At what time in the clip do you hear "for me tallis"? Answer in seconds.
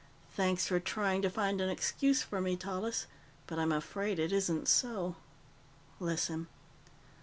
2.23-3.05